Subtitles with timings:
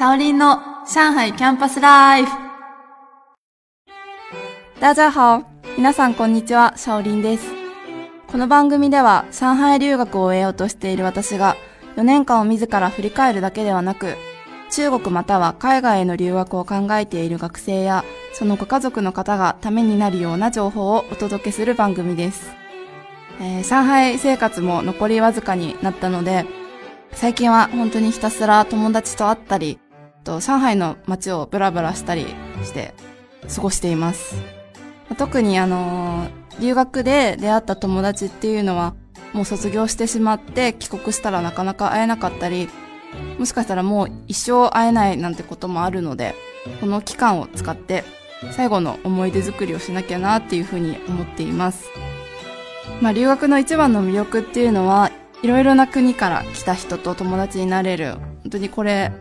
[0.00, 2.32] シャオリンの上海キャンパスライフ。
[4.80, 5.44] 大家好。
[5.76, 7.44] 皆さんこんにちは、シャオリンです。
[8.26, 11.54] この番組では上海留学を終えようとしている私が
[11.96, 14.16] 4年間を自ら振り返るだけではなく、
[14.70, 22.50] 中国または海外への留学を考えている学生やそのご家族の方がためになるような情報をお届けする番組です。
[23.38, 26.46] えー、上海生活も残りわずかになったので、
[27.12, 29.78] 最近は本当にひたすら友達と会ったり、
[30.24, 32.26] と上海の街をブラブラしたり
[32.62, 32.94] して
[33.54, 34.34] 過ごしています。
[35.18, 36.28] 特にあの、
[36.60, 38.94] 留学で出会った友達っていうのは
[39.32, 42.68] もう卒業してしまって帰国したらなかなか会えなかったり、
[43.38, 46.34] もしかしたらもう一生会えないなんてこともあるので、
[46.80, 48.04] この期間を使って
[48.52, 51.90] 最後の思い出作りをしなきゃなっていうふうに思っています。
[53.00, 55.10] まあ留学の一番の魅力っていうのは、
[55.42, 59.12] いろいろな国から来た人と友達になれる、本当にこれ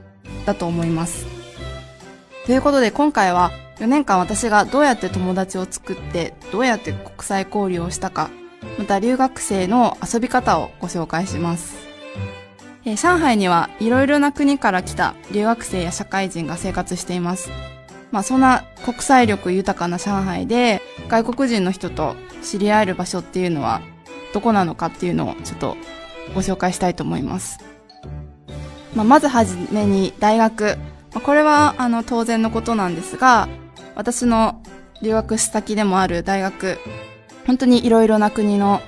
[0.46, 1.26] だと思います。
[2.46, 8.30] ということで今回は4年間私がどうやって友達を作って、どうやって国際交流をしたか、
[8.78, 11.78] また留学生の遊び方をご紹介します。
[12.86, 17.50] え、上海にはいろいろな国から来た留学生や社会人が生活しています。
[18.12, 23.82] まあそんな国際力豊かな上海で外国人の人と知り合える場所っていうのは
[24.34, 25.78] どこなのかっていうのをちょっと
[26.34, 27.69] ご紹介したいと思います。
[29.00, 30.78] まあ、まずはじめに大学。
[31.14, 33.48] まあ、これはあの当然のことなんですが、
[33.96, 34.62] 私の
[35.02, 36.78] 留学先でもある大学、
[37.48, 38.82] 本当にいろいろな国の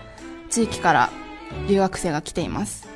[0.49, 1.09] 地域から
[1.69, 2.89] 留学生が来ています。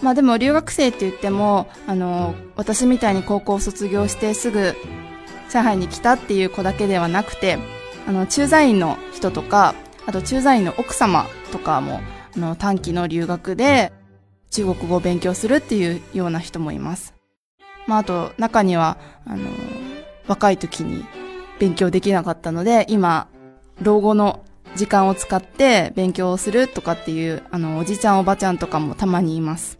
[0.00, 4.76] まあでも留学生って言っても、あの、私みたいに高校を卒業してすぐ
[5.52, 7.58] 上海に来たっていう子だけではなくて、
[8.06, 9.74] あの、駐在員の人とか、
[10.06, 12.00] あと駐在員の奥様とかも、
[12.36, 13.92] あの、短期の留学で
[14.50, 17.14] 中国語を勉強するっていうような人もいます。
[17.86, 19.48] まあ、あと、中には、あの、
[20.26, 21.04] 若い時に
[21.58, 23.28] 勉強できなかったので、今、
[23.80, 24.44] 老後の
[24.76, 29.78] 時間を使って勉強をするとかっていう、あの、おじちゃんおばちゃんとかもたまにいます。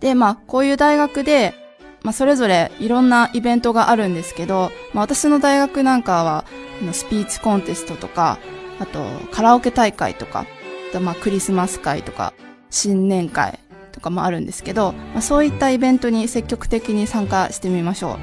[0.00, 1.54] で、まあ、こういう大学で、
[2.02, 6.44] まあ、それぞれいろんなイベントがあるんですけど、まあ、私の大学なんかは、
[6.92, 8.38] スピーチコンテストとか、
[8.78, 9.02] あと、
[9.32, 10.46] カラオケ大会とか、
[11.00, 12.32] まあ、クリスマス会とか、
[12.70, 13.58] 新年会
[13.92, 18.18] とかもあるんですけど、まあ、そういったイベントに積極的に参加してみましょう。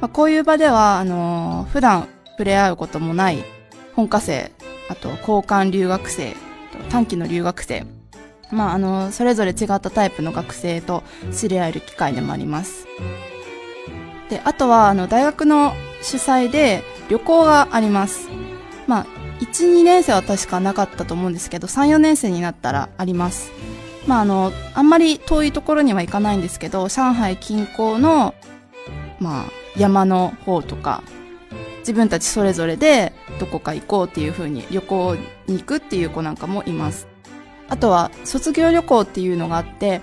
[0.00, 3.44] まあ、こういう場では、あのー、普段触れ合うこともない
[3.94, 4.50] 本科生、
[4.88, 6.34] あと交換留学生、
[6.90, 7.86] 短期の留学生、
[8.50, 11.02] まあ、あの、それぞれ違ったタイプの学生と
[11.32, 12.86] 知り合える機会でもあります。
[14.30, 18.28] で、あとは、あの、大学の主催で旅行があります。
[18.86, 19.06] まあ、
[19.44, 23.52] 1、2年生は確かなかったと思うんですけど、3、4年生になったらあります。
[24.06, 28.34] まあ、あの、あんまり遠いところには行かないんですけど、上海近郊の、
[29.20, 29.44] まあ、
[29.76, 31.02] 山の方とか、
[31.80, 35.16] 自分たちそれぞれでどこか行こうっていう風に旅行
[35.46, 37.06] に行くっていう子なんかもいます。
[37.68, 40.00] あとは卒業旅行っていうのがあって、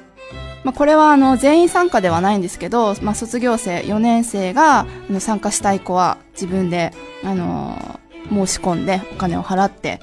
[0.64, 4.86] まあ、これはあの全員参加ではないんですけど、まあ、卒業生4年生が
[5.20, 6.94] 参加したい子は自分で、
[7.24, 8.00] あの
[8.30, 10.00] 申し込んでお金を払って、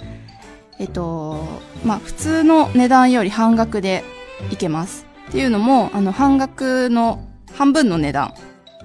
[0.79, 1.45] えっと、
[1.85, 4.05] まあ、普通の値段より半額で
[4.51, 5.07] いけます。
[5.29, 7.25] っていうのも、あの、半額の
[7.55, 8.35] 半分の値段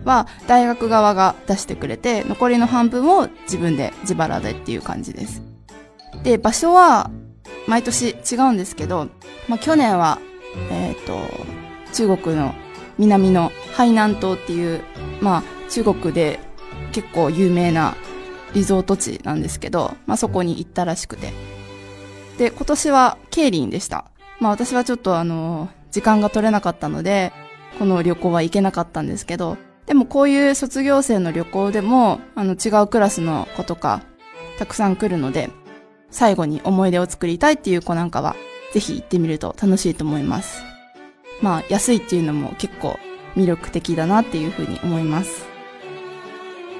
[0.03, 5.41] は大学側が出してくれて、残りの半分を自分で自腹でっていう感じです。
[6.23, 7.11] で、場所は
[7.67, 9.09] 毎年違うんですけど、
[9.47, 10.19] まあ、去年は、
[10.71, 11.19] えっ、と、
[11.93, 12.53] 中国の
[12.97, 14.83] 南の海南島っていう、
[15.21, 16.39] まあ、中国で
[16.91, 17.95] 結構有名な
[18.53, 21.33] リゾート地なんですけど、まあ、そこに行ったらしくて。
[22.37, 24.05] で、今年はケイリンでした。
[24.39, 27.31] まあ私はちょっとあの、時間が取れなかったので、
[27.79, 34.01] この旅行は行けなかったんですけど、でもこういう卒業生の旅行でも、あの違うクラスの子とか、
[34.57, 35.49] たくさん来るので、
[36.09, 38.35] 最後に思い出を作りたいっていう子なんかは、
[38.73, 40.63] ぜひ行ってみると楽しいと思います。
[41.41, 42.97] まあ、安いっていうのも結構
[43.35, 45.45] 魅力的だなっていうふうに思います。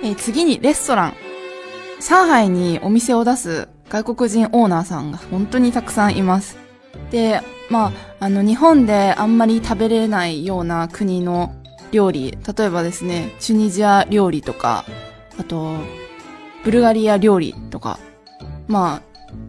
[0.03, 1.22] えー、次にレストラン。
[2.05, 6.57] 上海にお店を出す外国人オーナーさんが本当にたくさんいます。
[7.11, 11.55] で、まあ、あの、日本であんまり食べれないような国の
[11.93, 14.83] 料理、例えばですね、チュニジア料理とか、
[15.39, 15.77] あと、
[16.65, 17.99] ブルガリア料理とか、
[18.67, 19.01] まあ、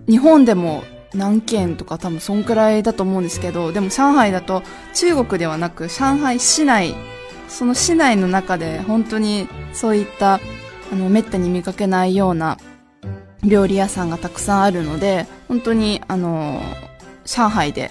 [0.08, 4.62] 日本でも何軒とか多分そんくらいだと思うんですけど、でも上海だと
[4.94, 6.94] 中国ではなく上海市内、
[7.48, 10.38] その市内の中で本当にそういった
[10.94, 12.56] あの、めったに見かけないような
[13.42, 16.62] 料理屋さんがたくさんあるので、本当に、あの、
[17.24, 17.90] 上海で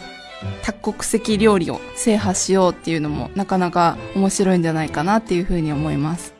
[0.62, 6.34] 多国籍料理を制覇しようっていうのもなかなか面白いんじゃないかなっていうふうに思います。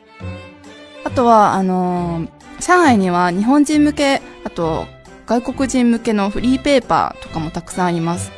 [1.04, 2.28] あとは、あの、
[2.60, 4.86] 上海には日本人向け、あと
[5.26, 8.32] 外国人向けのフリーペーパーとかもたくさんあります。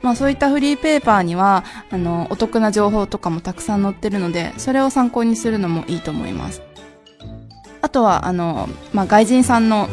[0.00, 6.62] まあそういったフリーペーパーには、あの、お得な情報とかもたくさん載ってるので、それを参考にするのもいいと思います。
[7.86, 9.88] あとは、あの、まあ外人さんの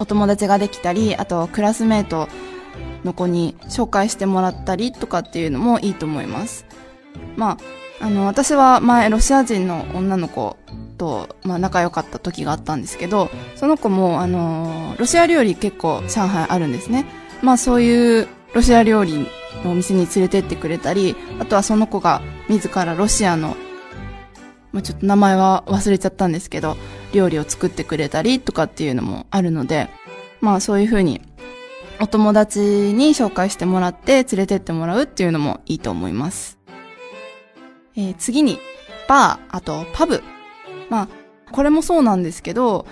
[0.00, 2.28] お友達ができたり、あとはクラスメート
[3.04, 6.66] の子に紹介してもらったりとかっていうのもいいと思います。
[7.36, 7.58] ま
[8.00, 10.56] あ、あの、私は前ロシア人の女の子
[10.98, 17.06] と、まあ、仲良かった時があったんですけど、その子も、あの、ロシア料理結構上海あるんですね。
[17.40, 19.28] まあ、そういうロシア料理
[19.62, 23.56] のお店に連れてってくれたり、あとはその子が自らロシアの、
[24.72, 26.76] まあ、ちょっと名前は忘れちゃったんですけど、
[27.12, 29.88] 料理を作ってくれたりとかっていうのもあるので、
[30.40, 31.20] まあそういうふうに
[32.00, 36.58] お友達に紹介してもらって連れてってもらうっていうのもいいと思います。
[37.94, 38.58] えー、次に、
[39.08, 40.22] バー、あとパブ。
[40.90, 41.08] まあ、
[41.52, 42.86] これもそうなんですけど、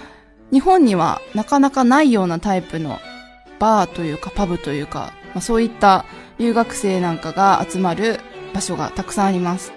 [0.53, 2.99] 日本にはなかなかないようなタイプの
[3.59, 6.05] バーというかパブというか、まあ、そういった
[6.39, 8.21] 留学生なんかが集まる
[8.55, 9.73] 場所がたくさんあります。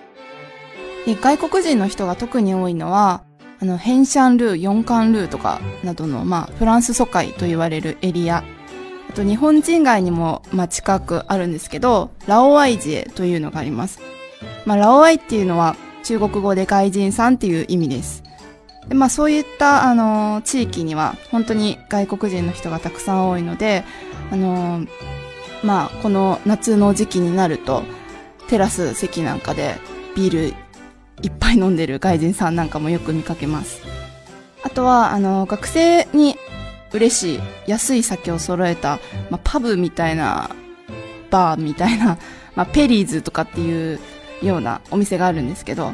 [1.06, 3.23] で外国人の人が特に多いのは、
[3.63, 8.44] あの、ヘンシャンルー、ヨンカンルーとかなどの、まあ、フランス疎開と言われるエリア。
[9.10, 14.01] あと、日本人街にも、まあ、近くあるんですけど、ラオアイジエというのがあります。
[14.65, 18.24] まあ、ラオアイっていうのは、中国語で外人さんっていう意味です。
[18.89, 23.86] でまあ、そういった、あのー、地域には、本当に外国人の人がたくさん多いので、
[24.30, 24.88] あのー、
[25.63, 27.83] まあ、この夏の時期になると、
[28.50, 29.77] テラス席なんかで
[30.18, 30.54] ビール
[31.24, 33.81] いっぱい飲んでる外人さんなんかもよく見かけます。
[34.62, 36.38] あとは、あの、学生に
[36.92, 39.00] 嬉しい、安い酒を揃えた、
[39.30, 40.50] まあ、パブみたいな、
[41.31, 42.18] バーみたいな、
[42.56, 44.00] まあ、ペリーズとかっていう
[44.44, 45.94] ようなお店があるんですけど、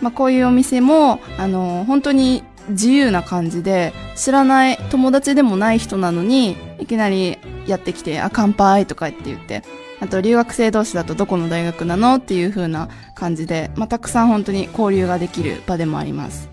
[0.00, 9.62] まあ、こういうお店も、あの、本当に自由な感じで、知らない友達でもない人なのに、いきなりやってきて、あ、乾杯とかって言って、
[10.04, 16.50] あと留学生同士だとどこの大学なのっていう風な感じで、まあ、たくさん本当に交流ができる場でもあります。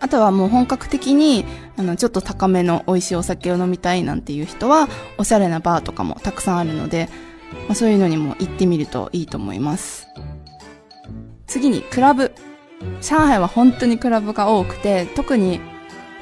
[0.00, 1.44] あとはもう本格的に、
[1.76, 7.10] あの、ちょっと高めの美味しいお酒を飲みたいなんていう人は、おしゃれなバーとかもたくさんあるので、
[7.66, 10.08] まあ、そういうのにも行ってみるといいと思います。
[11.46, 12.32] 次に、クラブ。
[13.02, 15.60] 上海は本当にクラブが多くて、特に、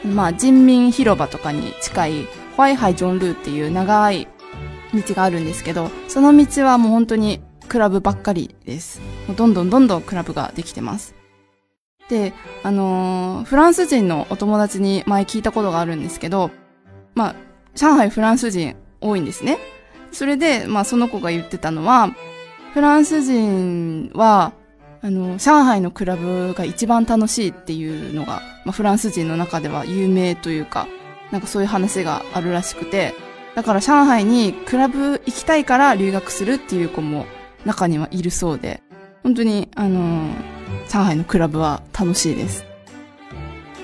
[0.04, 2.24] まあ、人民広場とかに近い、
[2.56, 4.26] ホワイハイジョンルーっていう長い
[5.02, 9.00] 道があるんですけど、その道はもう本当にクラブばっかりです。
[9.26, 11.14] もうどんどんどんどんクラブができてます。
[12.08, 12.32] で、
[12.62, 16.50] あのー、フランス人のお友達に前聞いたことがあるんですけど、
[17.14, 17.34] まあ、
[17.74, 19.58] 上海フランス人多いんですね。
[20.12, 22.14] それで、まあその子が言ってたのは、
[22.72, 24.52] フランス人は、
[25.02, 30.86] あの、上海のクラブが一番楽しいっていうのが、まあフランス人の中では有名というか、
[31.32, 33.14] なんかそういう話があるらしくて、
[33.56, 37.24] だから上海にクラブ行きたいから留学するっていう子も
[37.64, 38.82] 中にはいるそうで、
[39.22, 40.34] 本当に、あのー、
[40.88, 42.66] 上海のクラブは楽しいです。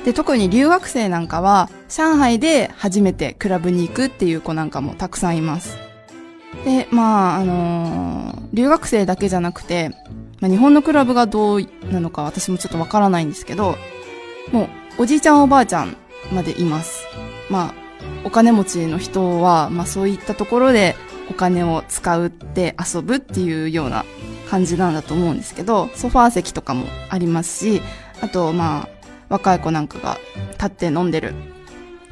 [0.04, 5.78] で、特に留学生なんかは、上海で初めてクラブに行くっていう子なんかもたくさんいます。
[6.66, 9.88] で、まあ、あのー、留学生だけじゃなくて、
[10.40, 13.78] まあ、日本のクラブがどうなのか私もちょっとわからないんですけど、
[14.52, 14.64] も
[14.98, 15.96] う、おじいちゃんおばあちゃん
[16.30, 17.06] までいます。
[17.48, 17.81] まあ、
[18.24, 20.94] お金持ちの人は、まあそういったところで
[21.30, 24.04] お金を使うって遊ぶっていうような
[24.48, 27.82] 感じなんだと思うんですけど、ソファー席とかもありますし、
[28.20, 28.88] あとまあ
[29.28, 30.18] 若い子なんかが
[30.52, 31.34] 立って飲んでる、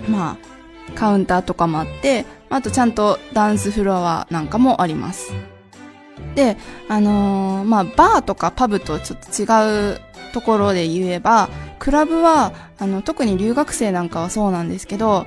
[0.09, 5.33] まあカウンターとかもあって、あとちゃんとダンスフロアなんかもあります。
[6.35, 6.57] で、
[6.89, 10.01] あのー、まあバーとかパブとちょっと違う
[10.33, 11.49] ところで言えば、
[11.79, 15.27] クラブは、あの、特に留学生なんかはそうなんですけど、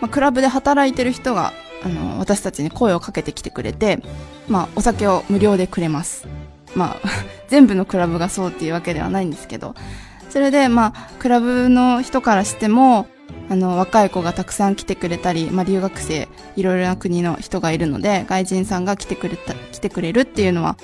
[0.00, 1.52] まあ、クラブで働いてる人が、
[1.84, 4.02] あの、私たちに声をかけてきてくれて、
[4.48, 6.26] まあ、お酒を無料でくれます。
[6.74, 7.08] まあ、
[7.48, 9.74] 全部のクラブがそうっていうわけではないんですけど、
[10.30, 13.06] それで、まあ、クラブの人からしても、
[13.50, 20.76] あの、若い子がたくさん来てくれたり、まあ、留学生、いろいろな国の人がいるので、外人さんが来てくれた、来てくれるっていうのは、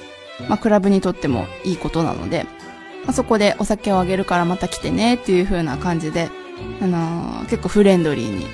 [0.49, 2.47] まあ、クラブにとってもいいことなので、
[3.05, 6.31] まあ、そこでお酒をあげるからまた来てねっていう風な感じで、
[6.81, 8.47] あのー、結構フレンドリーに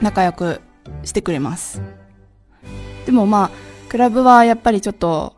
[0.00, 0.60] 仲良く
[1.04, 1.82] してくれます。
[3.06, 3.50] でもまあ、
[3.88, 5.36] クラブはやっぱりちょっと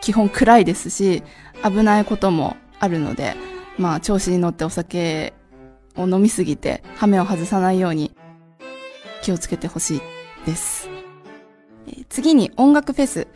[0.00, 1.22] 基本暗いですし、
[1.62, 3.34] 危ないこともあるので、
[3.78, 5.34] まあ調子に乗ってお酒
[5.96, 8.16] を飲みすぎて、ハメを外さないように
[9.22, 10.00] 気をつけてほしい
[10.46, 10.88] です。
[12.08, 13.28] 次に音楽フェス。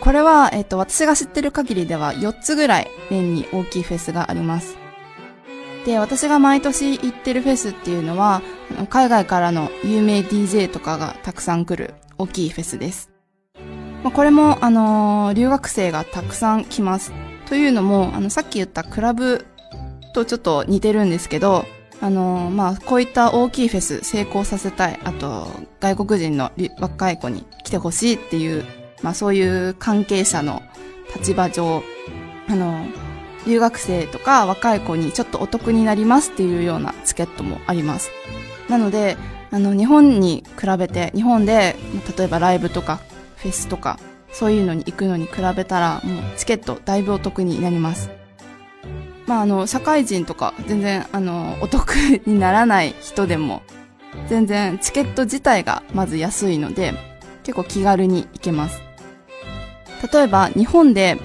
[0.00, 4.76] これは、えっ、と、私が知ってる限りでは4つぐらい年に大きいフェスがあります。
[5.86, 8.42] で、私が毎年行ってるフェスっていうのは、
[8.88, 13.10] 海外からの有名 DJ とかがたくさん来る大きいフェスです。
[14.02, 17.12] まあ、これも、あのー、留学生がたくさん来ます。
[17.46, 19.46] というのも、あの、さっき言ったクラブ
[20.14, 21.64] とちょっと似てるんですけど、
[22.00, 25.48] あのー、まあ、こういった大きいフェス成功させたい、あと、
[25.80, 28.64] 外国人の若い子に来てほしいっていう
[29.02, 30.62] まあそういう関係者の
[31.14, 31.82] 立場上、
[32.48, 32.86] あの、
[33.46, 38.10] 留学生とか若い子にちょっとお得になりますっていうようなチケットもあります。
[38.68, 39.16] なので、
[39.50, 41.76] あの、日本に比べて、日本で、
[42.16, 43.00] 例えばライブとか
[43.36, 43.98] フェスとか、
[44.32, 48.10] そういうのに行くのに比べたら、もうチケットだいぶお得になります。
[49.26, 51.94] まあ、あの、社会人とか、全然、あの、お得
[52.26, 53.62] にならない人でも、
[54.28, 56.94] 全然チケット自体がまず安いので、
[57.42, 58.82] 結構気軽に行けます。
[60.12, 61.18] 例えば日本で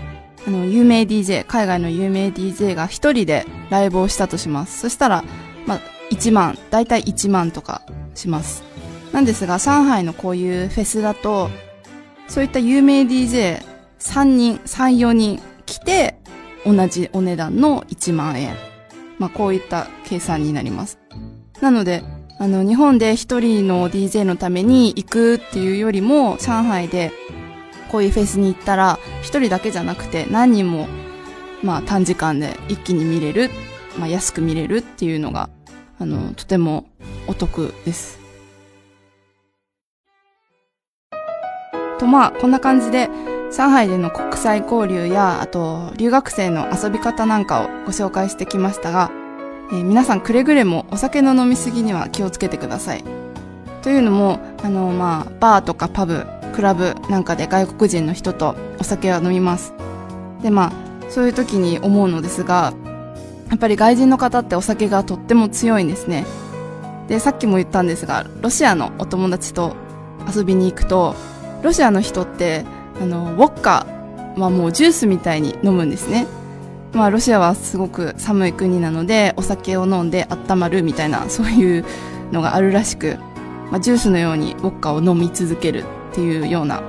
[0.45, 4.79] あの有名 DJ、海外の有名 DJ が一人でライブをしたとします。
[4.79, 5.23] そしたら、
[5.65, 5.79] まあ、
[6.15, 7.81] 1万、だいたい1万とか
[8.15, 8.63] します。
[9.11, 11.49] なんですが、上海のこういうフェスだと、
[12.27, 16.17] そういった有名 DJ3 人、3、4人来て、
[16.65, 18.55] 同じお値段の1万円。
[19.19, 20.99] まあ、こういった計算になります。
[21.61, 22.03] なので、
[22.39, 27.11] あの、日本で一人の DJ のために行くっていうよりも、上海で
[27.91, 30.87] こういうフェスに行ったら、一人だけじゃなくて何人も、
[31.61, 33.51] まあ短時間で一気に見れる、
[33.99, 35.49] まあ安く見れるっていうのが、
[35.99, 36.85] あの、とても
[37.27, 38.19] お得です。
[41.99, 43.09] とまあ、こんな感じで、
[43.55, 49.11] 上海での国際交流や、あと、留学生の遊び方なんかをご紹介してきましたが、
[49.71, 53.03] えー、皆さんくれぐれもお酒の飲みすぎには気をつけてください。
[53.83, 59.73] というのも、あの、まあ、バーとかパブ、クラブなんかで外国人の人とお酒は飲みます。
[60.41, 60.71] で、まあ、
[61.09, 62.73] そういう時に思うのですが、
[63.53, 66.25] やっぱり外人の方ってお酒がとっても強いんですね。
[67.07, 69.75] で、さっきも言ったんですが、ロシアのお友達と
[70.35, 71.15] 遊びに行くと、
[71.61, 72.65] ロシアの人って、
[72.99, 73.85] あの、ウォッカ
[74.37, 76.25] はもうジュースみたいに飲むんですね。
[76.93, 81.85] まあ、ロシアはすごく寒い国なので、お酒を飲んで温まるみたいな、そういう
[82.31, 83.19] のがあるらしく、
[83.69, 86.81] まあ、ジュースのようにウォッカを飲み続けるっていうような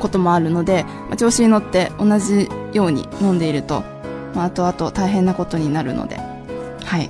[0.00, 3.93] こともあるので、まあ、調子に乗って同じように飲んでいると、
[4.34, 6.16] まあ、後々大変なことになるので、
[6.84, 7.08] はい。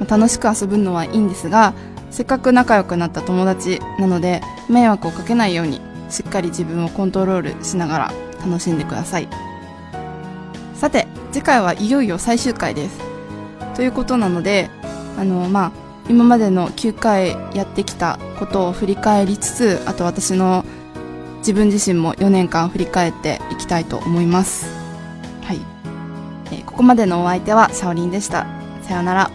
[0.00, 1.74] まあ、楽しく遊ぶのはいいんですが、
[2.10, 8.12] せっかく仲良くなった友達なので、迷惑をかけないように、しっかり自分をコントロールしながら
[8.44, 9.28] 楽しんでください。
[10.74, 12.98] さて、次回はいよいよ最終回です。
[13.74, 14.70] ということなので、
[15.18, 20.64] あの、まあ、今までの9回やってきたことを振り返りつつあと私の
[21.38, 24.66] 自分自身も4年間振り返っていきたいと思います、
[26.52, 28.46] えー、ここまでのお相手はシャオリンでした。
[28.82, 29.30] さようなら。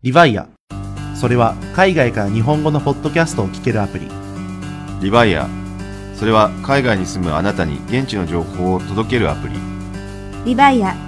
[0.00, 0.48] リヴァイア。
[1.16, 4.08] それは海外から日本語のポッドキャストを聞けるアプリ。
[5.02, 5.48] リバイア。
[6.14, 9.54] それは海外に住むあなたに現地の情報を届けるアプリ。
[10.44, 11.07] リバイア